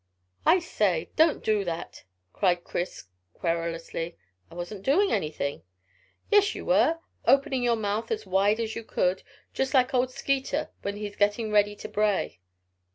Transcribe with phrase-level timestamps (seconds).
[0.47, 3.03] "I say, don't do that," cried Chris
[3.35, 4.17] querulously.
[4.49, 5.61] "I wasn't doing anything."
[6.31, 9.21] "Yes, you were; opening your mouth as wide as you could,
[9.53, 12.39] just like old Skeeter when he's getting ready to bray."